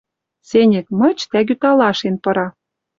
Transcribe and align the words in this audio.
Сеньӹк 0.49 0.87
мыч 0.99 1.19
тӓгӱ 1.31 1.55
талашен 1.61 2.15
пыра. 2.23 2.47